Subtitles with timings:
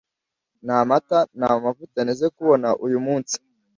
[0.65, 3.35] nta mata, nta mavuta nteze kubona uyu munsi.